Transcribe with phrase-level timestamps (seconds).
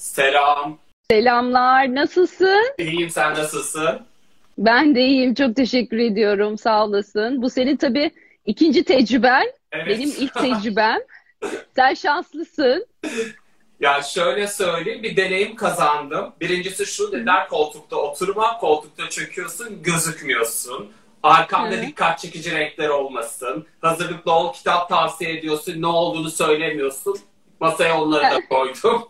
[0.00, 0.78] Selam.
[1.10, 1.94] Selamlar.
[1.94, 2.74] Nasılsın?
[2.78, 4.00] İyiyim sen nasılsın?
[4.58, 5.34] Ben de iyiyim.
[5.34, 6.58] Çok teşekkür ediyorum.
[6.58, 7.42] Sağ olasın.
[7.42, 8.10] Bu senin tabii
[8.46, 9.52] ikinci tecrüben.
[9.72, 9.86] Evet.
[9.88, 10.98] Benim ilk tecrübem.
[11.76, 12.86] Sen şanslısın.
[13.80, 16.32] Ya şöyle söyleyeyim bir deneyim kazandım.
[16.40, 20.90] Birincisi şu dediler koltukta oturma, koltukta çöküyorsun, gözükmüyorsun.
[21.22, 21.82] Arkanda Hı.
[21.82, 23.66] dikkat çekici renkler olmasın.
[23.80, 27.18] Hazırlıklı ol, kitap tavsiye ediyorsun, ne olduğunu söylemiyorsun.
[27.60, 29.08] Masaya onları da koydum.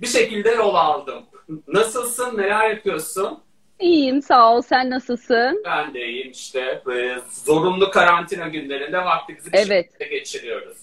[0.00, 1.22] Bir şekilde yol aldım.
[1.68, 3.42] Nasılsın, neler yapıyorsun?
[3.80, 4.22] İyiyim.
[4.22, 4.62] Sağ ol.
[4.62, 5.62] Sen nasılsın?
[5.64, 6.82] Ben de iyiyim işte.
[6.86, 9.98] Böyle zorunlu karantina günlerinde vaktimizi Evet.
[10.10, 10.78] geçiriyoruz.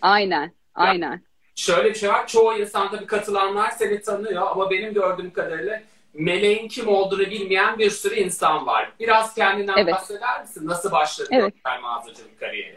[0.00, 0.52] Aynen.
[0.74, 1.22] Aynen.
[1.54, 2.26] Şöyle bir şey var.
[2.26, 5.82] Çoğu insan tabii katılanlar seni tanıyor ama benim gördüğüm kadarıyla
[6.14, 8.92] Meleğin kim olduğunu bilmeyen bir sürü insan var.
[9.00, 9.94] Biraz kendinden Evet.
[9.94, 10.66] bahseder misin?
[10.66, 11.54] Nasıl başladı Evet.
[11.82, 12.76] mağazacılık kariyeri?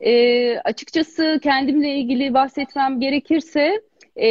[0.00, 3.82] Ee, açıkçası kendimle ilgili bahsetmem gerekirse
[4.16, 4.28] e,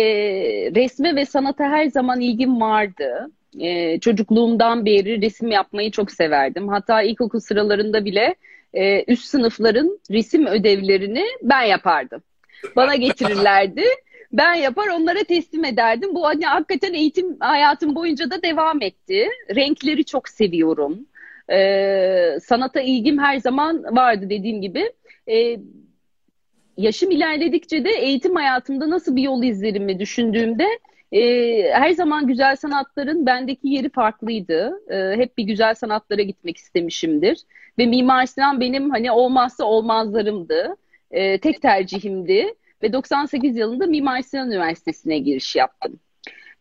[0.76, 3.32] resme ve sanata her zaman ilgim vardı.
[3.60, 6.68] E, çocukluğumdan beri resim yapmayı çok severdim.
[6.68, 8.36] Hatta ilkokul sıralarında bile
[8.74, 12.24] e, üst sınıfların resim ödevlerini ben yapardım.
[12.76, 13.84] Bana getirirlerdi.
[14.34, 16.16] Ben yapar onlara teslim ederdim.
[16.16, 19.28] Bu hani hakikaten eğitim hayatım boyunca da devam etti.
[19.56, 21.06] Renkleri çok seviyorum.
[21.52, 24.92] Ee, sanata ilgim her zaman vardı dediğim gibi.
[25.28, 25.58] Ee,
[26.78, 30.68] yaşım ilerledikçe de eğitim hayatımda nasıl bir yol izlerimi düşündüğümde
[31.12, 31.22] e,
[31.72, 34.82] her zaman güzel sanatların bendeki yeri farklıydı.
[34.90, 37.40] E, hep bir güzel sanatlara gitmek istemişimdir.
[37.78, 40.76] Ve Mimar Sinan benim hani olmazsa olmazlarımdı.
[41.12, 42.54] E, tek tercihimdi.
[42.84, 46.00] Ve 98 yılında Mimar Sinan Üniversitesi'ne giriş yaptım.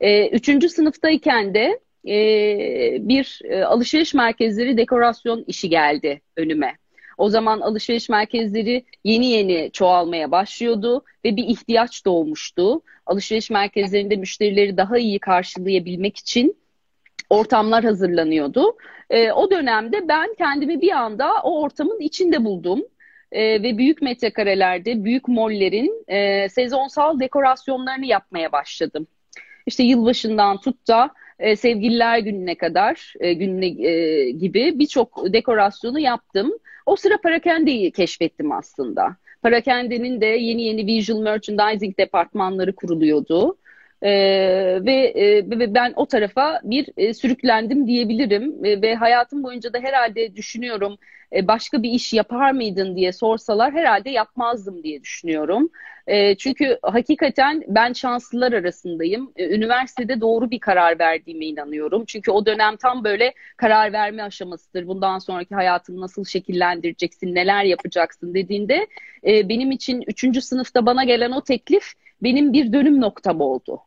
[0.01, 2.17] E, üçüncü sınıftayken de e,
[3.09, 6.82] bir e, alışveriş merkezleri dekorasyon işi geldi önüme.
[7.19, 12.83] O zaman alışveriş merkezleri yeni yeni çoğalmaya başlıyordu ve bir ihtiyaç doğmuştu.
[13.07, 16.57] Alışveriş merkezlerinde müşterileri daha iyi karşılayabilmek için
[17.31, 18.77] ortamlar hazırlanıyordu.
[19.11, 22.83] E, o dönemde ben kendimi bir anda o ortamın içinde buldum.
[23.33, 29.07] E, ve büyük metrekarelerde, büyük mollerin e, sezonsal dekorasyonlarını yapmaya başladım.
[29.67, 31.11] İşte yılbaşından tut da
[31.43, 36.53] e, sevgililer gününe kadar e, gününe e, gibi birçok dekorasyonu yaptım.
[36.87, 39.17] O sıra Parakende'yi keşfettim aslında.
[39.43, 43.57] Parakende'nin de yeni yeni visual merchandising departmanları kuruluyordu.
[44.03, 49.73] Ee, ve, e, ve ben o tarafa bir e, sürüklendim diyebilirim E, ve hayatım boyunca
[49.73, 50.99] da herhalde düşünüyorum
[51.33, 55.71] e, başka bir iş yapar mıydın diye sorsalar herhalde yapmazdım diye düşünüyorum.
[56.07, 59.33] E, çünkü hakikaten ben şanslılar arasındayım.
[59.37, 62.05] E, üniversitede doğru bir karar verdiğime inanıyorum.
[62.07, 64.87] Çünkü o dönem tam böyle karar verme aşamasıdır.
[64.87, 68.87] Bundan sonraki hayatını nasıl şekillendireceksin, neler yapacaksın dediğinde
[69.27, 70.41] e, benim için 3.
[70.41, 71.93] sınıfta bana gelen o teklif
[72.23, 73.81] benim bir dönüm noktam oldu.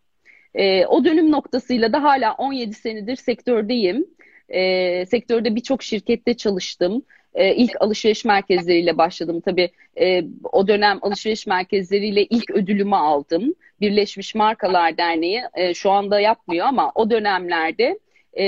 [0.56, 4.06] E, o dönüm noktasıyla da hala 17 senedir sektördeyim.
[4.50, 7.04] E, sektörde birçok şirkette çalıştım.
[7.34, 9.42] E, ilk alışveriş merkezleriyle başladım.
[9.46, 13.54] Tabii e, o dönem alışveriş merkezleriyle ilk ödülümü aldım.
[13.82, 18.00] Birleşmiş Markalar Derneği e, şu anda yapmıyor ama o dönemlerde
[18.34, 18.44] e,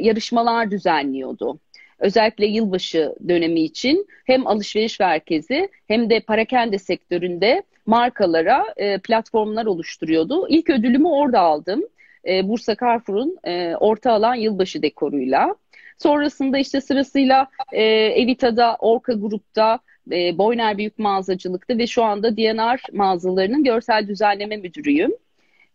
[0.00, 1.58] yarışmalar düzenliyordu.
[1.98, 10.48] Özellikle yılbaşı dönemi için hem alışveriş merkezi hem de parakende sektöründe markalara e, platformlar oluşturuyordu.
[10.48, 11.82] İlk ödülümü orada aldım.
[12.28, 15.54] E, Bursa Carrefour'un e, orta alan yılbaşı dekoruyla.
[15.98, 19.78] Sonrasında işte sırasıyla e, Evita'da, Orka Grup'ta,
[20.12, 25.12] e, Boyner Büyük Mağazacılık'ta ve şu anda DNR mağazalarının görsel düzenleme müdürüyüm.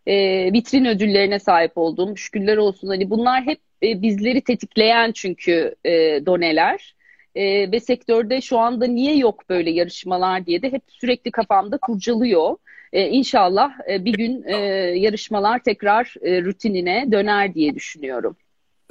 [0.08, 2.88] E, vitrin ödüllerine sahip olduğum şükürler olsun.
[2.88, 5.92] Hani bunlar hep e, bizleri tetikleyen çünkü e,
[6.26, 6.96] doneler.
[7.38, 12.56] E, ve sektörde şu anda niye yok böyle yarışmalar diye de hep sürekli kafamda kurcalıyor.
[12.94, 14.56] E, inşallah e, bir gün e,
[15.00, 18.38] yarışmalar tekrar e, rutinine döner diye düşünüyorum.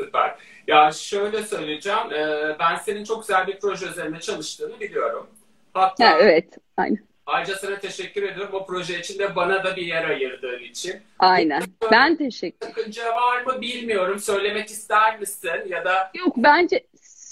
[0.01, 0.35] Süper.
[0.67, 2.13] Ya şöyle söyleyeceğim.
[2.13, 5.27] e, Ben senin çok güzel bir proje üzerinde çalıştığını biliyorum.
[5.75, 6.99] Hatta Ha, evet, aynen.
[7.27, 8.55] ayrıca sana teşekkür ediyorum.
[8.55, 10.95] O proje için de bana da bir yer ayırdığın için.
[11.19, 11.63] Aynen.
[11.93, 14.19] Ben teşekkür Sakınca var mı bilmiyorum.
[14.19, 15.51] Söylemek ister misin?
[15.69, 16.87] Ya da Yok bence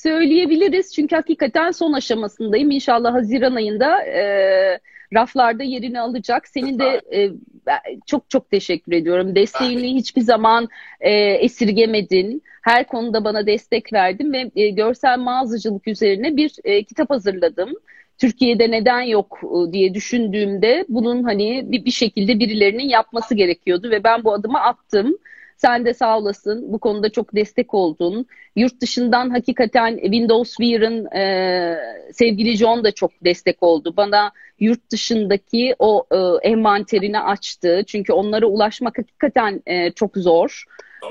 [0.04, 2.70] söyleyebiliriz çünkü hakikaten son aşamasındayım.
[2.70, 4.24] İnşallah Haziran ayında e,
[5.14, 6.48] raflarda yerini alacak.
[6.48, 7.30] Senin de e,
[8.06, 9.34] çok çok teşekkür ediyorum.
[9.34, 10.68] Desteğini hiçbir zaman
[11.00, 12.42] e, esirgemedin.
[12.62, 17.70] Her konuda bana destek verdin ve e, görsel mağazacılık üzerine bir e, kitap hazırladım.
[18.18, 24.04] Türkiye'de neden yok e, diye düşündüğümde bunun hani bir, bir şekilde birilerinin yapması gerekiyordu ve
[24.04, 25.16] ben bu adımı attım.
[25.56, 26.72] Sen de sağ olasın.
[26.72, 28.26] Bu konuda çok destek oldun.
[28.56, 31.76] Yurt dışından hakikaten Windows Wear'ın e,
[32.12, 33.94] sevgili John da çok destek oldu.
[33.96, 37.84] Bana yurt dışındaki o e, envanterini açtı.
[37.86, 40.64] Çünkü onlara ulaşmak hakikaten e, çok zor.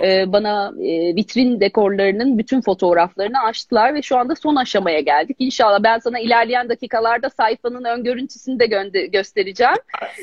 [0.04, 5.36] E, bana e, vitrin dekorlarının bütün fotoğraflarını açtılar ve şu anda son aşamaya geldik.
[5.40, 9.74] İnşallah ben sana ilerleyen dakikalarda sayfanın ön görüntüsünü de gö- göstereceğim.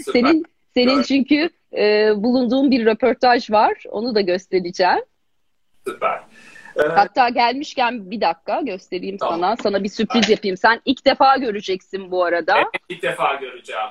[0.05, 0.13] Süper.
[0.13, 0.45] Senin
[0.75, 3.73] senin çünkü e, bulunduğun bir röportaj var.
[3.91, 5.01] Onu da göstereceğim.
[5.87, 6.21] Süper.
[6.77, 9.41] Ee, Hatta gelmişken bir dakika göstereyim tamam.
[9.41, 9.57] sana.
[9.57, 10.35] Sana bir sürpriz Aynen.
[10.35, 10.57] yapayım.
[10.57, 12.57] Sen ilk defa göreceksin bu arada.
[12.57, 13.89] Evet, ilk defa göreceğim.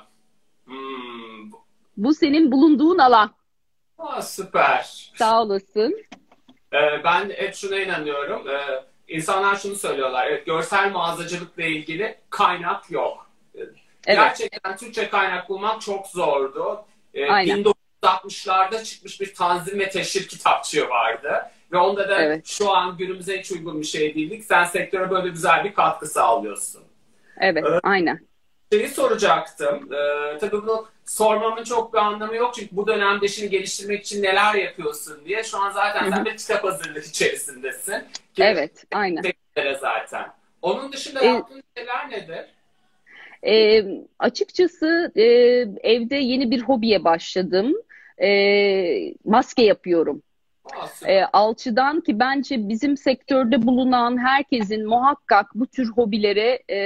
[0.66, 1.52] Hmm.
[1.98, 3.32] Bu senin bulunduğun alan.
[3.98, 5.12] Aa, süper.
[5.16, 6.04] Sağ olasın.
[6.74, 8.48] Ee, ben hep şuna inanıyorum.
[8.50, 10.28] Ee, insanlar şunu söylüyorlar.
[10.28, 13.29] Evet, görsel mağazacılıkla ilgili kaynak yok.
[14.08, 14.20] Evet.
[14.20, 16.86] Gerçekten Türkçe kaynak bulmak çok zordu.
[17.14, 21.52] Ee, 1960'larda çıkmış bir tanzim ve teşhir kitapçığı vardı.
[21.72, 22.48] Ve onda da evet.
[22.48, 24.46] şu an günümüze hiç uygun bir şey değildik.
[24.46, 26.84] Sen sektöre böyle güzel bir katkı sağlıyorsun.
[27.40, 28.20] Evet, ee, aynen.
[28.74, 29.94] Şeyi soracaktım.
[29.94, 32.54] Ee, tabii bunu sormamın çok bir anlamı yok.
[32.56, 35.44] Çünkü bu dönemde işini geliştirmek için neler yapıyorsun diye.
[35.44, 36.12] Şu an zaten Hı-hı.
[36.12, 38.04] sen bir kitap hazırlık içerisindesin.
[38.34, 39.24] Ki evet, aynen.
[39.82, 40.34] zaten.
[40.62, 42.46] Onun dışında ee, yaptığın şeyler nedir?
[43.48, 43.84] E,
[44.20, 45.24] açıkçası e,
[45.84, 47.74] evde yeni bir hobiye başladım.
[48.22, 50.24] E, maske yapıyorum.
[51.08, 56.80] E, alçıdan ki bence bizim sektörde bulunan herkesin muhakkak bu tür hobilere e,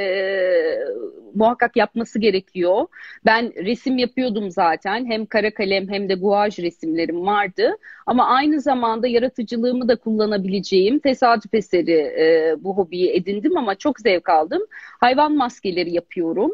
[1.35, 2.87] muhakkak yapması gerekiyor.
[3.25, 5.05] Ben resim yapıyordum zaten.
[5.05, 7.77] Hem kara kalem hem de guaj resimlerim vardı.
[8.05, 14.29] Ama aynı zamanda yaratıcılığımı da kullanabileceğim tesadüf eseri e, bu hobiyi edindim ama çok zevk
[14.29, 14.61] aldım.
[14.99, 16.51] Hayvan maskeleri yapıyorum.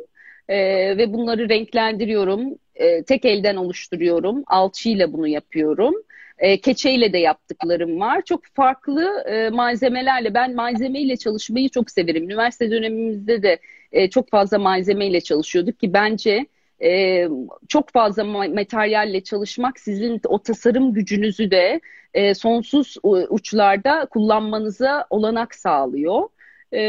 [0.49, 0.57] E,
[0.97, 2.55] ve bunları renklendiriyorum.
[2.75, 4.43] E, tek elden oluşturuyorum.
[4.47, 5.95] Alçıyla bunu yapıyorum.
[6.39, 8.21] E, keçeyle de yaptıklarım var.
[8.21, 12.23] Çok farklı e, malzemelerle ben malzemeyle çalışmayı çok severim.
[12.23, 13.59] Üniversite dönemimizde de
[13.91, 16.45] e, çok fazla malzemeyle çalışıyorduk ki bence
[16.83, 17.27] e,
[17.67, 21.81] çok fazla materyalle çalışmak sizin o tasarım gücünüzü de
[22.13, 22.97] e, sonsuz
[23.29, 26.29] uçlarda kullanmanıza olanak sağlıyor.
[26.73, 26.81] E,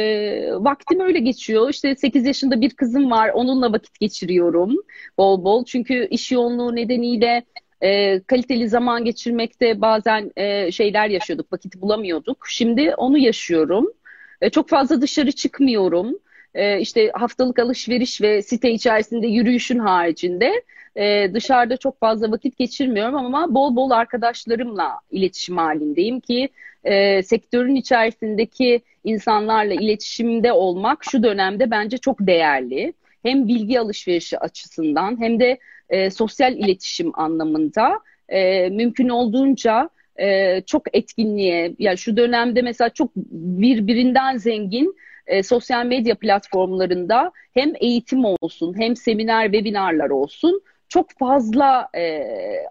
[0.53, 1.71] vaktim öyle geçiyor.
[1.71, 3.31] İşte 8 yaşında bir kızım var.
[3.35, 4.77] Onunla vakit geçiriyorum
[5.19, 5.65] bol bol.
[5.65, 7.45] Çünkü iş yoğunluğu nedeniyle
[7.81, 12.47] e, kaliteli zaman geçirmekte bazen e, şeyler yaşıyorduk, vakit bulamıyorduk.
[12.49, 13.93] Şimdi onu yaşıyorum.
[14.41, 16.19] E, çok fazla dışarı çıkmıyorum.
[16.55, 20.63] E, işte haftalık alışveriş ve site içerisinde yürüyüşün haricinde
[20.97, 26.49] e, dışarıda çok fazla vakit geçirmiyorum ama bol bol arkadaşlarımla iletişim halindeyim ki
[26.85, 32.93] e, sektörün içerisindeki insanlarla iletişimde olmak şu dönemde bence çok değerli.
[33.23, 35.59] Hem bilgi alışverişi açısından hem de
[35.91, 43.17] e, sosyal iletişim anlamında e, mümkün olduğunca e, çok etkinliğe, yani şu dönemde mesela çok
[43.17, 44.97] birbirinden zengin
[45.27, 52.23] e, sosyal medya platformlarında hem eğitim olsun hem seminer, webinarlar olsun çok fazla e,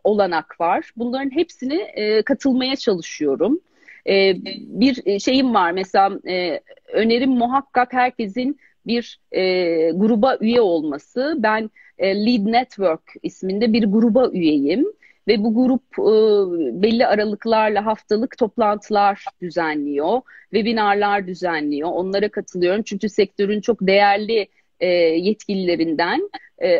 [0.04, 0.92] olanak var.
[0.98, 3.60] Bunların hepsini e, katılmaya çalışıyorum.
[4.07, 6.60] E, bir şeyim var mesela e,
[6.94, 9.44] önerim muhakkak herkesin bir e,
[9.92, 11.36] gruba üye olması.
[11.38, 11.69] Ben
[12.00, 14.86] e, Lead Network isminde bir gruba üyeyim
[15.28, 20.22] ve bu grup e, belli aralıklarla haftalık toplantılar düzenliyor,
[20.54, 21.90] webinarlar düzenliyor.
[21.90, 24.48] Onlara katılıyorum çünkü sektörün çok değerli
[24.80, 26.30] e, yetkililerinden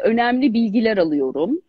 [0.04, 1.62] önemli bilgiler alıyorum.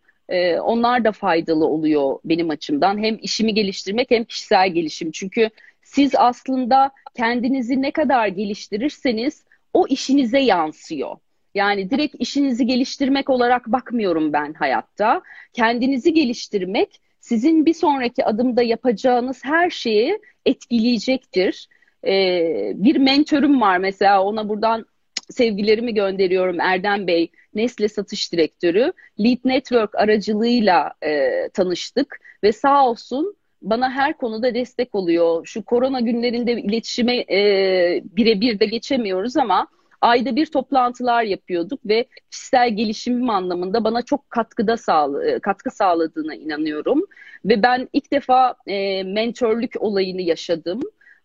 [0.63, 3.03] Onlar da faydalı oluyor benim açımdan.
[3.03, 5.11] Hem işimi geliştirmek hem kişisel gelişim.
[5.11, 5.49] Çünkü
[5.83, 11.15] siz aslında kendinizi ne kadar geliştirirseniz o işinize yansıyor.
[11.55, 15.21] Yani direkt işinizi geliştirmek olarak bakmıyorum ben hayatta.
[15.53, 21.67] Kendinizi geliştirmek sizin bir sonraki adımda yapacağınız her şeyi etkileyecektir.
[22.05, 24.85] Ee, bir mentörüm var mesela ona buradan
[25.29, 28.93] sevgilerimi gönderiyorum Erdem Bey, Nestle Satış Direktörü.
[29.19, 35.45] Lead Network aracılığıyla e, tanıştık ve sağ olsun bana her konuda destek oluyor.
[35.45, 39.67] Şu korona günlerinde iletişime e, birebir de geçemiyoruz ama
[40.01, 46.35] ayda bir toplantılar yapıyorduk ve kişisel gelişimim anlamında bana çok katkıda sağ, e, katkı sağladığına
[46.35, 47.05] inanıyorum.
[47.45, 50.81] Ve ben ilk defa e, mentörlük olayını yaşadım.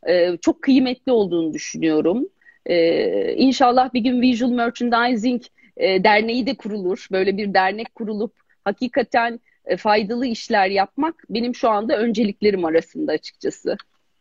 [0.09, 2.29] E, çok kıymetli olduğunu düşünüyorum.
[2.67, 5.43] E, inşallah bir gün Visual Merchandising
[5.77, 7.07] e, derneği de kurulur.
[7.13, 8.33] Böyle bir dernek kurulup
[8.65, 13.77] hakikaten e, faydalı işler yapmak benim şu anda önceliklerim arasında açıkçası.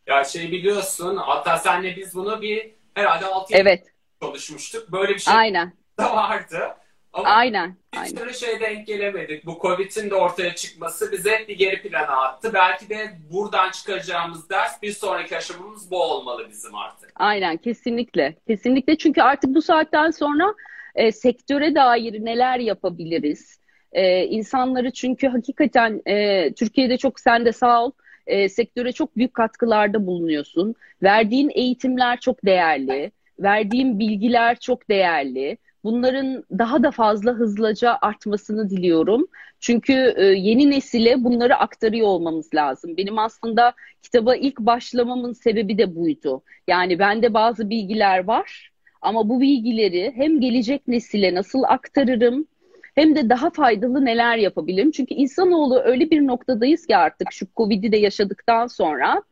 [0.06, 4.92] Ya şey biliyorsun hatta senle biz bunu bir herhalde 6 evet konuşmuştuk.
[4.92, 5.72] Böyle bir şey Aynen.
[5.98, 6.76] da vardı.
[7.12, 7.76] Ama aynen.
[7.94, 8.16] Bir aynen.
[8.16, 9.46] sürü şey denk gelemedik.
[9.46, 12.50] Bu Covid'in de ortaya çıkması bize hep bir geri plana attı.
[12.54, 17.12] Belki de buradan çıkaracağımız ders bir sonraki aşamamız bu olmalı bizim artık.
[17.14, 18.36] Aynen kesinlikle.
[18.46, 20.54] Kesinlikle çünkü artık bu saatten sonra
[20.94, 23.60] e, sektöre dair neler yapabiliriz?
[23.92, 27.90] E, insanları çünkü hakikaten e, Türkiye'de çok sen de sağ ol
[28.26, 30.74] e, sektöre çok büyük katkılarda bulunuyorsun.
[31.02, 33.12] Verdiğin eğitimler çok değerli.
[33.38, 35.58] Verdiğin bilgiler çok değerli.
[35.84, 39.26] Bunların daha da fazla hızlıca artmasını diliyorum.
[39.60, 42.96] Çünkü e, yeni nesile bunları aktarıyor olmamız lazım.
[42.96, 46.42] Benim aslında kitaba ilk başlamamın sebebi de buydu.
[46.68, 48.70] Yani bende bazı bilgiler var
[49.02, 52.46] ama bu bilgileri hem gelecek nesile nasıl aktarırım
[52.94, 54.90] hem de daha faydalı neler yapabilirim.
[54.90, 59.22] Çünkü insanoğlu öyle bir noktadayız ki artık şu Covid'i de yaşadıktan sonra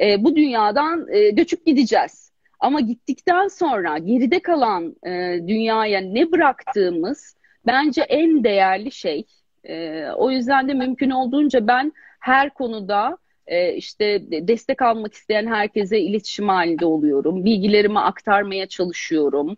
[0.00, 2.31] e, bu dünyadan e, göçüp gideceğiz.
[2.62, 9.24] Ama gittikten sonra geride kalan e, dünyaya ne bıraktığımız bence en değerli şey.
[9.64, 16.00] E, o yüzden de mümkün olduğunca ben her konuda e, işte destek almak isteyen herkese
[16.00, 17.44] iletişim halinde oluyorum.
[17.44, 19.56] Bilgilerimi aktarmaya çalışıyorum.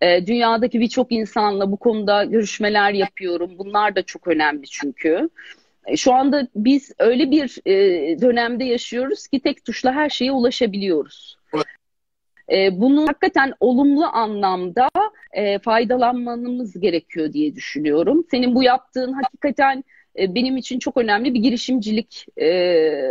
[0.00, 3.58] E, dünyadaki birçok insanla bu konuda görüşmeler yapıyorum.
[3.58, 5.28] Bunlar da çok önemli çünkü.
[5.86, 7.74] E, şu anda biz öyle bir e,
[8.20, 11.35] dönemde yaşıyoruz ki tek tuşla her şeye ulaşabiliyoruz.
[12.52, 14.88] E, bunu hakikaten olumlu anlamda
[15.32, 18.24] e, faydalanmamız gerekiyor diye düşünüyorum.
[18.30, 19.84] Senin bu yaptığın hakikaten
[20.18, 22.46] e, benim için çok önemli bir girişimcilik, e,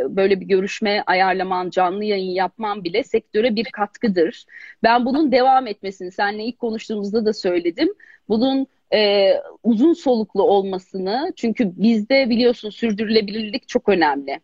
[0.09, 4.45] böyle bir görüşme ayarlaman, canlı yayın yapman bile sektöre bir katkıdır.
[4.83, 7.89] Ben bunun devam etmesini, seninle ilk konuştuğumuzda da söyledim.
[8.29, 9.31] Bunun e,
[9.63, 14.39] uzun soluklu olmasını, çünkü bizde biliyorsun sürdürülebilirlik çok önemli.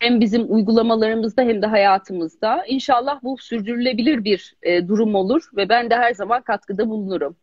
[0.00, 2.64] Hem bizim uygulamalarımızda hem de hayatımızda.
[2.66, 7.36] İnşallah bu sürdürülebilir bir e, durum olur ve ben de her zaman katkıda bulunurum.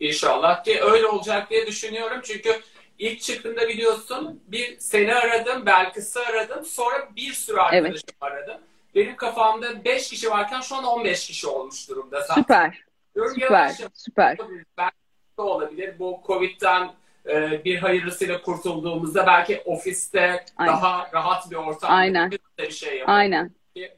[0.00, 2.20] İnşallah ki öyle olacak diye düşünüyorum.
[2.22, 2.60] Çünkü
[2.98, 6.64] ilk çıktığında biliyorsun bir seni aradım, Belkıs'ı aradım.
[6.64, 8.16] Sonra bir sürü arkadaşım evet.
[8.20, 8.60] aradım.
[8.94, 12.42] Benim kafamda 5 kişi varken şu an 15 kişi olmuş durumda zaten.
[12.42, 12.84] Süper.
[13.14, 13.74] Diyorum, süper.
[13.94, 14.38] Süper.
[14.78, 14.94] Belki
[15.36, 15.98] olabilir.
[15.98, 16.90] Bu Covid'den
[17.26, 20.72] e, bir hayırlısıyla kurtulduğumuzda belki ofiste Aynen.
[20.72, 22.30] daha rahat bir ortamda Aynen.
[22.58, 23.18] bir şey yapalım.
[23.18, 23.50] Aynen.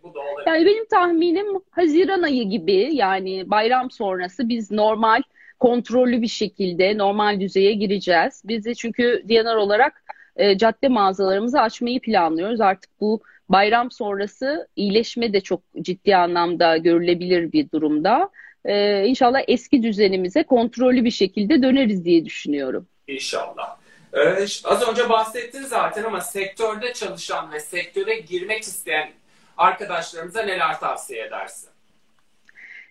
[0.03, 0.47] Bu da olabilir.
[0.47, 5.23] Yani benim tahminim Haziran ayı gibi yani bayram sonrası biz normal
[5.59, 8.43] kontrollü bir şekilde normal düzeye gireceğiz.
[8.45, 10.03] Biz de çünkü DNR olarak
[10.37, 12.61] e, cadde mağazalarımızı açmayı planlıyoruz.
[12.61, 18.31] Artık bu bayram sonrası iyileşme de çok ciddi anlamda görülebilir bir durumda.
[18.65, 22.87] E, inşallah eski düzenimize kontrollü bir şekilde döneriz diye düşünüyorum.
[23.14, 23.76] İnşallah.
[24.12, 29.11] Ee, az önce bahsettin zaten ama sektörde çalışan ve sektöre girmek isteyen
[29.57, 31.71] arkadaşlarımıza neler tavsiye edersin?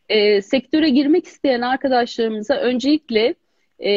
[0.09, 3.35] e, sektöre girmek isteyen arkadaşlarımıza öncelikle
[3.83, 3.93] e,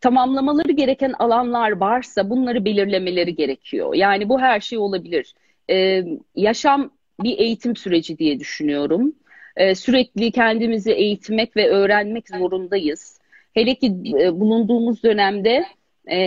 [0.00, 3.94] tamamlamaları gereken alanlar varsa bunları belirlemeleri gerekiyor.
[3.94, 5.34] Yani bu her şey olabilir.
[5.70, 6.90] E, yaşam
[7.22, 9.12] bir eğitim süreci diye düşünüyorum.
[9.56, 13.15] E, sürekli kendimizi eğitmek ve öğrenmek zorundayız.
[13.56, 13.86] Hele ki
[14.20, 15.66] e, bulunduğumuz dönemde
[16.10, 16.18] e,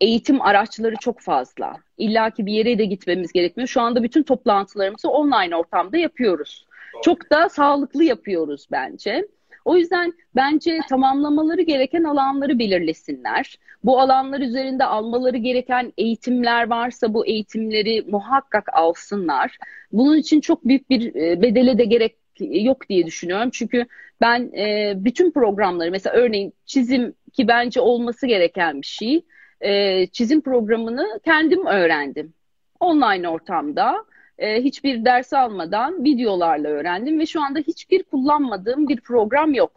[0.00, 1.76] eğitim araçları çok fazla.
[1.98, 3.68] İlla ki bir yere de gitmemiz gerekmiyor.
[3.68, 6.66] Şu anda bütün toplantılarımızı online ortamda yapıyoruz.
[7.02, 9.28] Çok da sağlıklı yapıyoruz bence.
[9.64, 13.58] O yüzden bence tamamlamaları gereken alanları belirlesinler.
[13.84, 19.58] Bu alanlar üzerinde almaları gereken eğitimler varsa bu eğitimleri muhakkak alsınlar.
[19.92, 23.50] Bunun için çok büyük bir e, bedele de gerek yok diye düşünüyorum.
[23.50, 23.86] Çünkü
[24.20, 29.24] ben e, bütün programları mesela örneğin çizim ki bence olması gereken bir şey.
[29.60, 32.34] E, çizim programını kendim öğrendim.
[32.80, 34.04] Online ortamda
[34.38, 39.72] e, hiçbir ders almadan videolarla öğrendim ve şu anda hiçbir kullanmadığım bir program yok.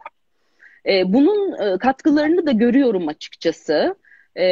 [0.86, 3.94] E, bunun e, katkılarını da görüyorum açıkçası.
[4.36, 4.44] E,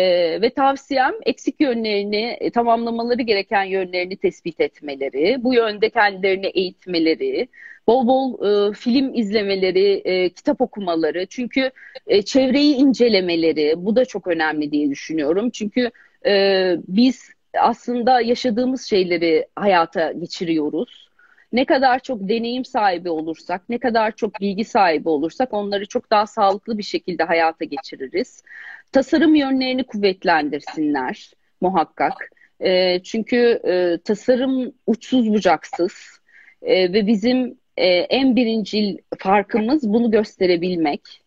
[0.43, 7.49] ve tavsiyem eksik yönlerini, e, tamamlamaları gereken yönlerini tespit etmeleri, bu yönde kendilerini eğitmeleri,
[7.91, 11.27] bol bol e, film izlemeleri, e, kitap okumaları.
[11.27, 11.71] Çünkü
[12.07, 15.51] e, çevreyi incelemeleri, bu da çok önemli diye düşünüyorum.
[15.51, 15.91] Çünkü
[16.27, 21.09] e, biz aslında yaşadığımız şeyleri hayata geçiriyoruz.
[21.53, 26.27] Ne kadar çok deneyim sahibi olursak, ne kadar çok bilgi sahibi olursak onları çok daha
[26.27, 28.43] sağlıklı bir şekilde hayata geçiririz.
[28.93, 31.31] Tasarım yönlerini kuvvetlendirsinler
[31.61, 32.31] muhakkak.
[32.61, 35.93] E, çünkü e, tasarım uçsuz bucaksız
[36.63, 41.23] e, ve bizim e, en birincil farkımız bunu gösterebilmek.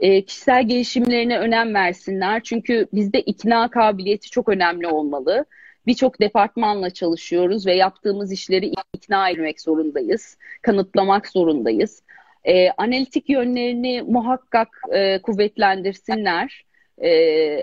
[0.00, 2.42] E, kişisel gelişimlerine önem versinler.
[2.42, 5.44] Çünkü bizde ikna kabiliyeti çok önemli olmalı
[5.88, 12.02] birçok departmanla çalışıyoruz ve yaptığımız işleri ikna etmek zorundayız, kanıtlamak zorundayız.
[12.44, 16.64] E, analitik yönlerini muhakkak e, kuvvetlendirsinler.
[16.98, 17.08] E,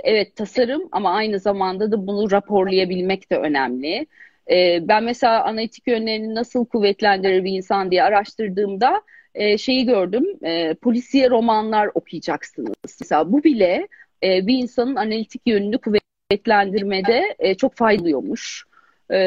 [0.03, 4.07] evet tasarım ama aynı zamanda da bunu raporlayabilmek de önemli.
[4.51, 9.01] E, ben mesela analitik yönlerini nasıl kuvvetlendirir bir insan diye araştırdığımda
[9.35, 10.25] e, şeyi gördüm.
[10.43, 12.73] E, polisiye romanlar okuyacaksınız.
[13.01, 13.87] Mesela bu bile
[14.23, 18.65] e, bir insanın analitik yönünü kuvvetlendirmede e, çok faydalıyormuş.
[19.11, 19.19] E,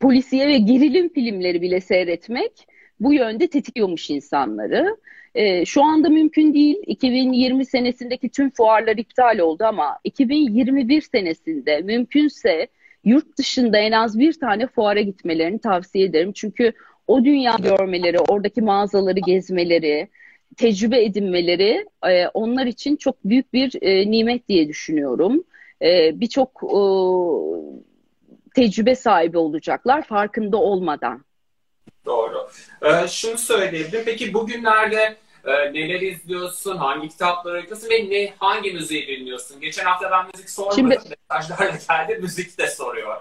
[0.00, 2.66] polisiye ve gerilim filmleri bile seyretmek
[3.00, 4.96] bu yönde tetikliyormuş insanları.
[5.34, 6.76] E, şu anda mümkün değil.
[6.86, 12.68] 2020 senesindeki tüm fuarlar iptal oldu ama 2021 senesinde mümkünse
[13.04, 16.32] yurt dışında en az bir tane fuara gitmelerini tavsiye ederim.
[16.32, 16.72] Çünkü
[17.06, 20.08] o dünya görmeleri, oradaki mağazaları gezmeleri,
[20.56, 25.44] tecrübe edinmeleri e, onlar için çok büyük bir e, nimet diye düşünüyorum.
[25.82, 26.80] E, Birçok e,
[28.54, 31.24] tecrübe sahibi olacaklar farkında olmadan.
[32.06, 32.48] Doğru.
[32.82, 34.02] Ee, şunu söyleyebilirim.
[34.04, 36.76] Peki bugünlerde e, neler izliyorsun?
[36.76, 37.90] Hangi kitapları okuyorsun?
[37.90, 39.60] Ve ne, hangi müziği dinliyorsun?
[39.60, 40.76] Geçen hafta ben müzik sormadım.
[40.76, 40.98] Şimdi,
[41.30, 42.18] Mesajlarla geldi.
[42.22, 43.16] Müzik de soruyor.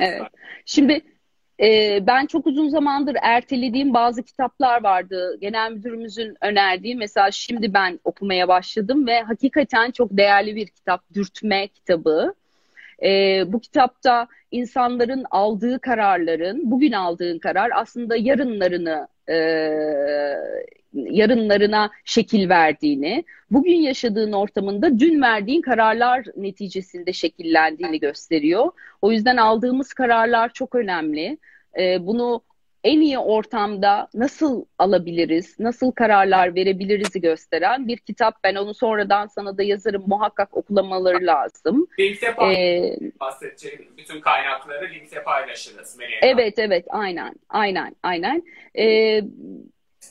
[0.00, 0.22] Evet.
[0.66, 1.00] Şimdi
[1.60, 5.38] e, ben çok uzun zamandır ertelediğim bazı kitaplar vardı.
[5.40, 6.96] Genel müdürümüzün önerdiği.
[6.96, 11.02] Mesela şimdi ben okumaya başladım ve hakikaten çok değerli bir kitap.
[11.14, 12.34] Dürtme kitabı.
[13.02, 19.36] E, bu kitapta insanların aldığı kararların, bugün aldığın karar aslında yarınlarını e,
[20.94, 28.70] yarınlarına şekil verdiğini, bugün yaşadığın ortamında dün verdiğin kararlar neticesinde şekillendiğini gösteriyor.
[29.02, 31.38] O yüzden aldığımız kararlar çok önemli.
[31.78, 32.42] E, bunu
[32.84, 38.44] en iyi ortamda nasıl alabiliriz, nasıl kararlar verebiliriz gösteren bir kitap.
[38.44, 40.04] Ben onu sonradan sana da yazarım.
[40.06, 41.86] Muhakkak okulamaları lazım.
[41.98, 45.98] Linkte ee, bahsedeceğim bütün kaynakları linkte paylaşırız.
[46.22, 46.84] Evet, evet.
[46.90, 48.42] Aynen, aynen, aynen.
[48.78, 49.22] Ee,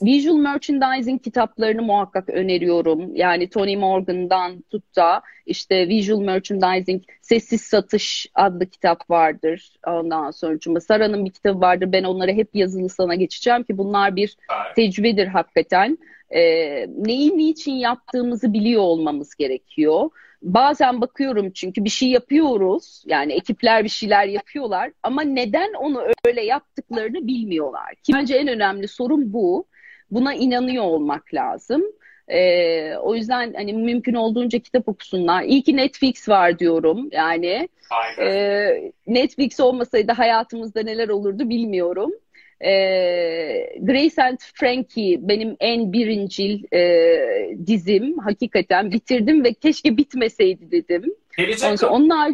[0.02, 3.16] Visual merchandising kitaplarını muhakkak öneriyorum.
[3.16, 9.72] Yani Tony Morgan'dan tut da işte Visual Merchandising Sessiz Satış adlı kitap vardır.
[9.86, 11.92] Ondan sonra Sara'nın bir kitabı vardır.
[11.92, 14.36] Ben onları hep yazılı sana geçeceğim ki bunlar bir
[14.76, 15.98] tecrübedir hakikaten.
[16.30, 20.10] Ee, neyi niçin yaptığımızı biliyor olmamız gerekiyor.
[20.42, 23.02] Bazen bakıyorum çünkü bir şey yapıyoruz.
[23.06, 27.94] Yani ekipler bir şeyler yapıyorlar ama neden onu öyle yaptıklarını bilmiyorlar.
[27.94, 29.66] Ki bence en önemli sorun bu.
[30.10, 31.82] Buna inanıyor olmak lazım.
[32.28, 35.42] Ee, o yüzden hani mümkün olduğunca kitap okusunlar.
[35.42, 37.68] İyi ki Netflix var diyorum yani.
[37.90, 38.32] Aynen.
[38.32, 42.12] Ee, Netflix olmasaydı hayatımızda neler olurdu bilmiyorum.
[42.60, 48.18] Ee, Grace and Frankie benim en birincil e, dizim.
[48.18, 51.14] Hakikaten bitirdim ve keşke bitmeseydi dedim.
[51.36, 52.30] Gelecek onlar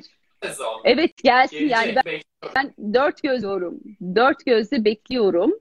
[0.84, 2.20] Evet gelsin Gelecek, yani ben,
[2.56, 3.80] ben dört göz diyorum.
[4.14, 5.52] Dört gözle bekliyorum.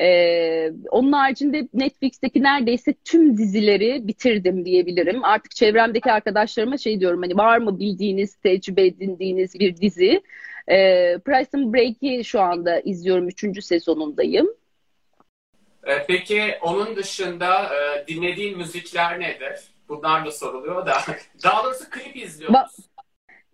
[0.00, 5.24] Ee, onun haricinde Netflix'teki neredeyse tüm dizileri bitirdim diyebilirim.
[5.24, 10.22] Artık çevremdeki arkadaşlarıma şey diyorum hani var mı bildiğiniz, tecrübe edindiğiniz bir dizi?
[10.68, 13.28] Ee, Prison Break'i şu anda izliyorum.
[13.28, 14.48] Üçüncü sezonundayım.
[15.86, 19.60] Ee, peki onun dışında e, dinlediğin müzikler nedir?
[19.88, 20.96] Bunlar da soruluyor da.
[21.44, 22.84] Daha doğrusu klip izliyor musun?
[22.84, 22.91] Ba-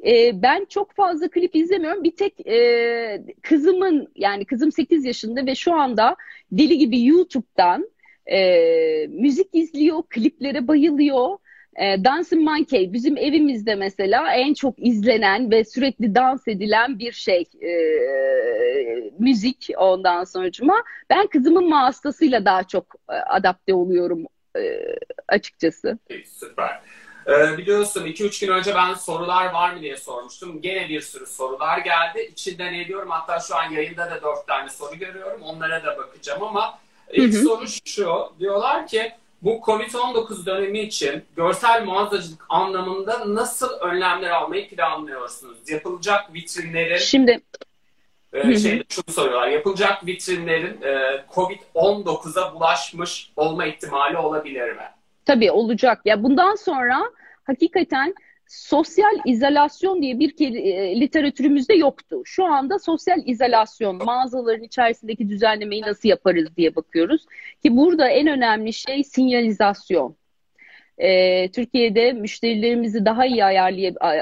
[0.06, 2.04] e, ben çok fazla klip izlemiyorum.
[2.04, 6.16] Bir tek e, kızımın yani kızım 8 yaşında ve şu anda
[6.52, 7.90] deli gibi YouTube'dan
[8.26, 11.38] e, müzik izliyor, kliplere bayılıyor.
[11.76, 17.44] E, Dancing Monkey bizim evimizde mesela en çok izlenen ve sürekli dans edilen bir şey
[17.62, 17.72] e,
[19.18, 20.84] müzik ondan sonucuma.
[21.10, 24.24] Ben kızımın vasıtasıyla daha çok e, adapte oluyorum
[24.56, 24.60] e,
[25.28, 25.98] açıkçası.
[26.24, 26.80] Süper.
[27.28, 30.62] Ee, biliyorsun 2-3 gün önce ben sorular var mı diye sormuştum.
[30.62, 32.28] Gene bir sürü sorular geldi.
[32.32, 33.10] İçinden ediyorum.
[33.10, 35.42] Hatta şu an yayında da 4 tane soru görüyorum.
[35.42, 36.78] Onlara da bakacağım ama
[37.12, 37.42] ilk hı hı.
[37.42, 38.32] soru şu.
[38.40, 39.12] Diyorlar ki
[39.42, 45.70] bu Covid-19 dönemi için görsel mağazacılık anlamında nasıl önlemler almayı planlıyorsunuz?
[45.70, 47.40] Yapılacak vitrinlerin Şimdi
[48.32, 49.48] e, şey şunu soruyorlar.
[49.48, 54.88] Yapılacak vitrinlerin e, Covid-19'a bulaşmış olma ihtimali olabilir mi?
[55.26, 56.00] Tabii olacak.
[56.04, 57.10] Ya bundan sonra
[57.48, 58.14] hakikaten
[58.46, 62.22] sosyal izolasyon diye bir e, literatürümüzde yoktu.
[62.24, 67.26] Şu anda sosyal izolasyon, mağazaların içerisindeki düzenlemeyi nasıl yaparız diye bakıyoruz.
[67.62, 70.16] Ki burada en önemli şey sinyalizasyon.
[70.98, 73.44] Ee, Türkiye'de müşterilerimizi daha iyi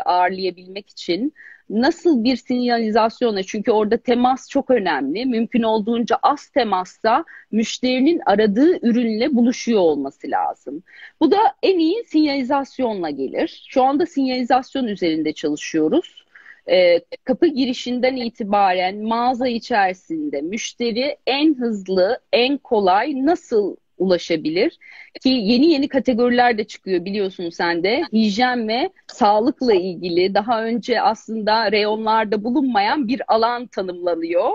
[0.04, 1.34] ağırlayabilmek için
[1.70, 5.26] nasıl bir sinyalizasyona çünkü orada temas çok önemli.
[5.26, 10.82] Mümkün olduğunca az temasta müşterinin aradığı ürünle buluşuyor olması lazım.
[11.20, 13.64] Bu da en iyi sinyalizasyonla gelir.
[13.68, 16.26] Şu anda sinyalizasyon üzerinde çalışıyoruz.
[16.68, 24.78] Ee, kapı girişinden itibaren mağaza içerisinde müşteri en hızlı, en kolay nasıl ulaşabilir.
[25.22, 28.02] Ki yeni yeni kategoriler de çıkıyor biliyorsun sen de.
[28.12, 34.50] Hijyen ve sağlıkla ilgili daha önce aslında reyonlarda bulunmayan bir alan tanımlanıyor.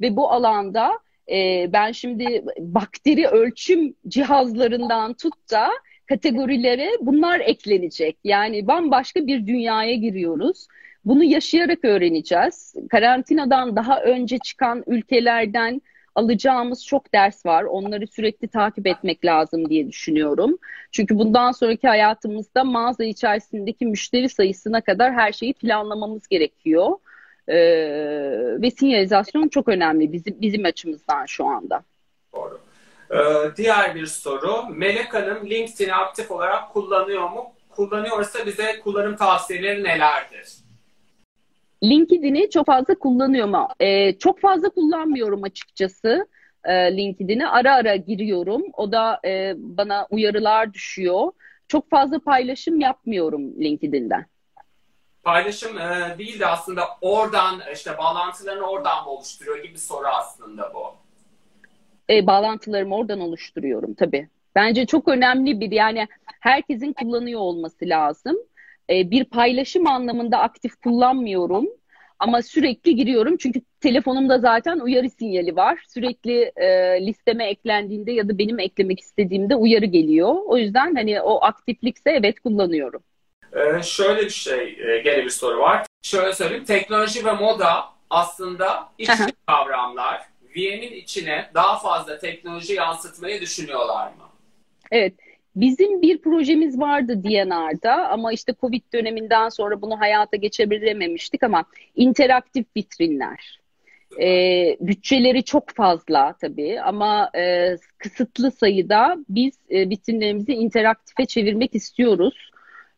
[0.00, 0.98] Ve bu alanda
[1.30, 5.70] e, ben şimdi bakteri ölçüm cihazlarından tut da
[6.06, 8.18] kategorilere bunlar eklenecek.
[8.24, 10.66] Yani bambaşka bir dünyaya giriyoruz.
[11.04, 12.74] Bunu yaşayarak öğreneceğiz.
[12.90, 15.82] Karantinadan daha önce çıkan ülkelerden
[16.14, 17.62] alacağımız çok ders var.
[17.62, 20.58] Onları sürekli takip etmek lazım diye düşünüyorum.
[20.90, 26.90] Çünkü bundan sonraki hayatımızda mağaza içerisindeki müşteri sayısına kadar her şeyi planlamamız gerekiyor.
[27.48, 27.56] Ee,
[28.62, 31.82] ve sinyalizasyon çok önemli bizim, bizim açımızdan şu anda.
[32.34, 32.60] Doğru.
[33.10, 34.66] Ee, diğer bir soru.
[34.70, 37.52] Melek Hanım LinkedIn'i aktif olarak kullanıyor mu?
[37.70, 40.48] Kullanıyorsa bize kullanım tavsiyeleri nelerdir?
[41.84, 46.26] LinkedIn'i çok fazla kullanıyorum ama e, çok fazla kullanmıyorum açıkçası
[46.64, 47.46] e, LinkedIn'i.
[47.46, 48.62] Ara ara giriyorum.
[48.72, 51.32] O da e, bana uyarılar düşüyor.
[51.68, 54.26] Çok fazla paylaşım yapmıyorum LinkedIn'den.
[55.22, 60.94] Paylaşım e, değil de aslında oradan işte bağlantılarını oradan mı oluşturuyor gibi soru aslında bu.
[62.10, 64.28] E, bağlantılarımı oradan oluşturuyorum tabii.
[64.54, 66.08] Bence çok önemli bir yani
[66.40, 68.36] herkesin kullanıyor olması lazım
[68.92, 71.68] e, bir paylaşım anlamında aktif kullanmıyorum.
[72.18, 75.84] Ama sürekli giriyorum çünkü telefonumda zaten uyarı sinyali var.
[75.88, 76.66] Sürekli e,
[77.06, 80.34] listeme eklendiğinde ya da benim eklemek istediğimde uyarı geliyor.
[80.46, 83.02] O yüzden hani o aktiflikse evet kullanıyorum.
[83.52, 85.86] Ee, şöyle bir şey, e, gene bir soru var.
[86.02, 89.10] Şöyle söyleyeyim, teknoloji ve moda aslında iç
[89.46, 90.22] kavramlar.
[90.56, 94.28] VM'in içine daha fazla teknoloji yansıtmayı düşünüyorlar mı?
[94.90, 95.14] Evet.
[95.56, 101.64] Bizim bir projemiz vardı DNR'da ama işte Covid döneminden sonra bunu hayata geçebilememiştik ama
[101.96, 103.60] interaktif vitrinler.
[104.20, 104.26] E,
[104.80, 112.52] bütçeleri çok fazla tabii ama e, kısıtlı sayıda biz e, vitrinlerimizi interaktife çevirmek istiyoruz.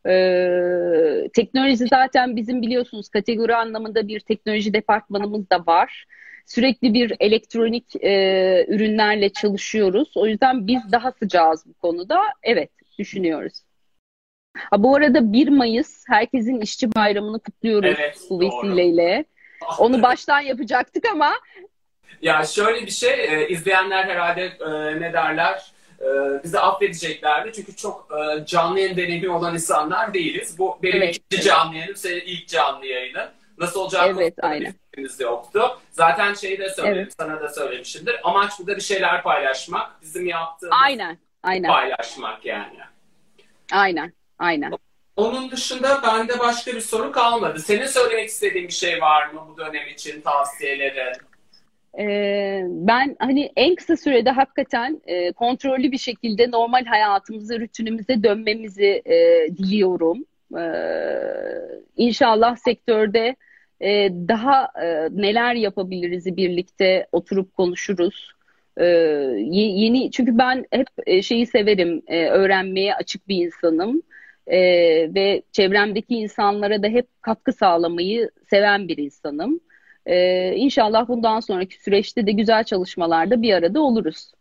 [0.07, 6.05] Ee, teknoloji zaten bizim biliyorsunuz kategori anlamında bir teknoloji departmanımız da var.
[6.45, 10.11] Sürekli bir elektronik e, ürünlerle çalışıyoruz.
[10.15, 12.21] O yüzden biz daha sıcağız bu konuda.
[12.43, 13.53] Evet, düşünüyoruz.
[14.57, 19.25] Ha, bu arada 1 Mayıs herkesin işçi bayramını kutluyoruz evet, bu vesileyle.
[19.79, 21.33] Onu baştan yapacaktık ama
[22.21, 26.05] ya şöyle bir şey, e, izleyenler herhalde e, ne derler, e,
[26.43, 27.51] bizi affedeceklerdi.
[27.53, 30.59] Çünkü çok e, canlı yayın deneyimi olan insanlar değiliz.
[30.59, 31.17] Bu benim evet.
[31.17, 33.31] ikinci canlı yayınım, senin ilk canlı yayını.
[33.57, 34.71] Nasıl olacağı evet, aynen.
[34.71, 35.79] fikrimiz yoktu.
[35.91, 37.13] Zaten şeyi de söyledim, evet.
[37.17, 38.15] sana da söylemişimdir.
[38.23, 40.01] Amaç burada bir şeyler paylaşmak.
[40.01, 41.67] Bizim yaptığımız aynen, aynen.
[41.67, 42.79] paylaşmak yani.
[43.71, 44.71] Aynen, aynen.
[45.15, 47.59] Onun dışında bende başka bir soru kalmadı.
[47.59, 51.17] Senin söylemek istediğin bir şey var mı bu dönem için tavsiyelerin?
[51.99, 59.01] Ee, ben hani en kısa sürede hakikaten e, kontrollü bir şekilde normal hayatımıza, rutinimize dönmemizi
[59.05, 60.25] e, diliyorum.
[60.57, 63.35] Ee, inşallah sektörde
[63.81, 68.31] e, daha e, neler yapabiliriz birlikte oturup konuşuruz.
[68.77, 68.85] E,
[69.51, 74.01] yeni çünkü ben hep e, şeyi severim, öğrenmeye açık bir insanım.
[74.47, 74.59] E,
[75.15, 79.59] ve çevremdeki insanlara da hep katkı sağlamayı seven bir insanım.
[80.05, 84.31] E, inşallah bundan sonraki süreçte de güzel çalışmalarda bir arada oluruz.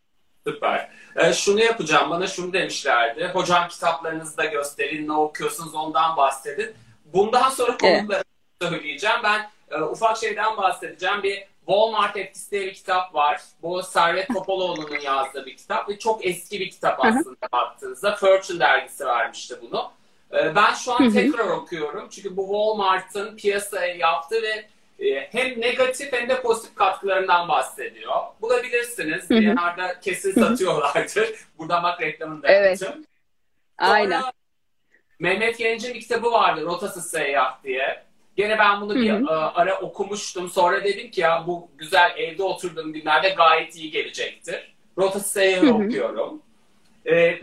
[0.47, 0.91] Süper.
[1.17, 2.11] E, şunu yapacağım.
[2.11, 3.31] Bana şunu demişlerdi.
[3.33, 5.09] Hocam kitaplarınızı da gösterin.
[5.09, 6.75] Ne okuyorsunuz ondan bahsedin.
[7.05, 8.23] Bundan sonra konuları
[8.63, 8.73] evet.
[8.73, 9.17] söyleyeceğim.
[9.25, 11.23] Ben e, ufak şeyden bahsedeceğim.
[11.23, 13.41] Bir Walmart Etkisi diye bir kitap var.
[13.63, 18.17] Bu Servet Topaloğlu'nun yazdığı bir kitap ve çok eski bir kitap aslında baktığınızda.
[18.17, 19.91] Fortune dergisi vermişti bunu.
[20.33, 22.09] E, ben şu an tekrar okuyorum.
[22.11, 24.69] Çünkü bu Walmart'ın piyasaya yaptığı ve
[25.31, 28.15] hem negatif hem de pozitif katkılarından bahsediyor.
[28.43, 29.31] Bulabilirsiniz.
[29.31, 30.01] Hı.
[30.01, 31.31] kesin satıyorlardır.
[31.59, 32.83] Buradan bak reklamını da evet.
[32.83, 33.05] yapacağım.
[33.79, 34.23] Aynen.
[35.19, 38.05] Mehmet Yeniç'in bir kitabı vardı Rotasız Seyyah diye.
[38.37, 39.25] Gene ben bunu bir hı hı.
[39.25, 40.51] E, ara okumuştum.
[40.51, 44.75] Sonra dedim ki ya bu güzel evde oturduğum günlerde gayet iyi gelecektir.
[44.99, 46.43] Rotasız Seyyah'ı okuyorum.
[47.07, 47.41] Ee.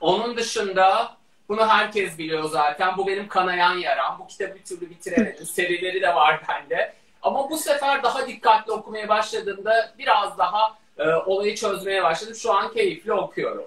[0.00, 1.17] Onun dışında
[1.48, 2.96] bunu herkes biliyor zaten.
[2.96, 4.16] Bu benim kanayan yaram.
[4.20, 5.46] Bu kitabı bir türlü bitiremedim.
[5.54, 6.92] Serileri de var bende.
[7.22, 12.34] Ama bu sefer daha dikkatli okumaya başladığımda biraz daha e, olayı çözmeye başladım.
[12.34, 13.66] Şu an keyifli okuyorum.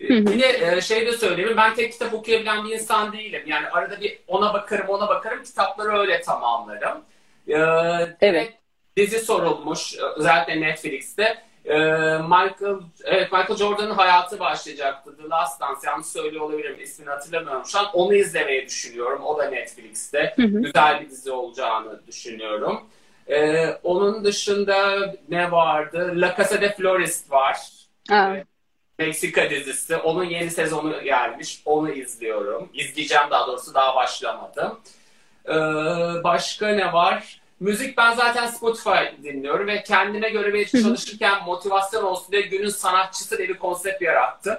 [0.00, 1.56] E, bir de e, şey de söyleyeyim.
[1.56, 3.42] Ben tek kitap okuyabilen bir insan değilim.
[3.46, 5.42] Yani arada bir ona bakarım ona bakarım.
[5.42, 6.98] Kitapları öyle tamamlarım.
[7.48, 7.58] E,
[8.20, 8.52] evet.
[8.96, 9.96] Dizi sorulmuş.
[10.16, 11.49] Özellikle Netflix'te.
[11.64, 11.78] Ee,
[12.18, 15.16] Michael evet Michael Jordan'ın hayatı başlayacaktı.
[15.16, 15.80] The Last Dance.
[15.86, 16.80] Yanlış söylüyor olabilirim.
[16.80, 17.86] ismini hatırlamıyorum şu an.
[17.92, 19.22] Onu izlemeyi düşünüyorum.
[19.24, 20.32] O da Netflix'te.
[20.36, 20.62] Hı hı.
[20.62, 22.80] Güzel bir dizi olacağını düşünüyorum.
[23.28, 26.12] Ee, onun dışında ne vardı?
[26.14, 27.58] La Casa de Florist var.
[28.12, 28.46] Evet.
[28.98, 29.96] Meksika dizisi.
[29.96, 31.62] Onun yeni sezonu gelmiş.
[31.64, 32.68] Onu izliyorum.
[32.74, 34.80] İzleyeceğim daha doğrusu daha başlamadım.
[35.48, 35.52] Ee,
[36.24, 37.39] başka ne var?
[37.60, 43.38] Müzik ben zaten Spotify dinliyorum ve kendime göre bir çalışırken motivasyon olsun diye günün sanatçısı
[43.38, 44.56] diye bir konsept yarattım.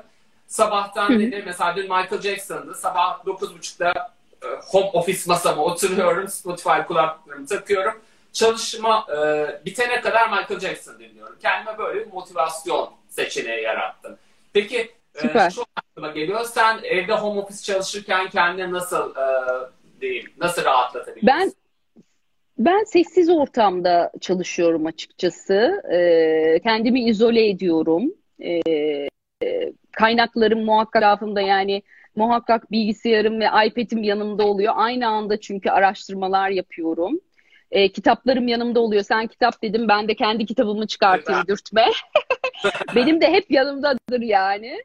[0.47, 2.75] Sabahtan dedi mesela dün Michael Jackson'dı.
[2.75, 6.27] Sabah 9.30'da e, home office masama oturuyorum.
[6.27, 8.01] Spotify kulaklıklarımı takıyorum.
[8.33, 11.35] Çalışma e, bitene kadar Michael Jackson dinliyorum.
[11.41, 14.17] Kendime böyle bir motivasyon seçeneği yarattım.
[14.53, 16.43] Peki e, şu aklıma geliyor.
[16.45, 19.25] Sen evde home office çalışırken kendini nasıl e,
[20.01, 21.27] diyeyim, nasıl rahatlatabilirsin?
[21.27, 21.53] Ben
[22.65, 25.81] ben sessiz ortamda çalışıyorum açıkçası.
[25.91, 28.13] E, kendimi izole ediyorum.
[28.43, 28.61] E,
[29.91, 31.83] kaynaklarım muhakkak etrafımda yani
[32.15, 34.73] muhakkak bilgisayarım ve iPad'im yanımda oluyor.
[34.75, 37.19] Aynı anda çünkü araştırmalar yapıyorum.
[37.71, 39.03] E, kitaplarım yanımda oluyor.
[39.03, 41.85] Sen kitap dedim ben de kendi kitabımı çıkartayım dürtme.
[42.95, 44.83] Benim de hep yanımdadır yani.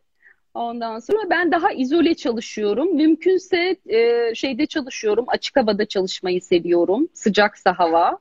[0.56, 2.96] Ondan sonra ben daha izole çalışıyorum.
[2.96, 5.24] Mümkünse e, şeyde çalışıyorum.
[5.28, 7.08] Açık havada çalışmayı seviyorum.
[7.14, 8.18] Sıcaksa hava.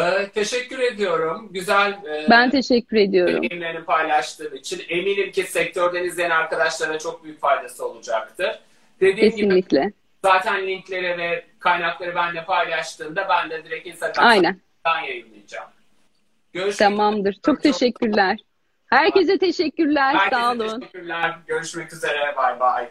[0.00, 1.48] Ee, teşekkür ediyorum.
[1.52, 1.90] Güzel.
[1.90, 3.42] E, ben teşekkür ediyorum.
[3.42, 4.82] Deneyimlerini paylaştığın için.
[4.88, 8.60] Eminim ki sektörden izleyen arkadaşlara çok büyük faydası olacaktır.
[9.00, 9.80] Dediğim Kesinlikle.
[9.80, 9.92] gibi
[10.24, 15.68] zaten linkleri ve kaynakları benimle paylaştığında ben de direkt Instagram'dan yayınlayacağım.
[16.52, 17.30] Görüşmek Tamamdır.
[17.30, 17.42] Üzere.
[17.46, 18.38] Çok teşekkürler.
[18.96, 20.14] Herkese teşekkürler.
[20.14, 20.80] Herkese Sağ olun.
[20.80, 21.34] teşekkürler.
[21.46, 22.36] Görüşmek üzere.
[22.36, 22.88] Bay bay.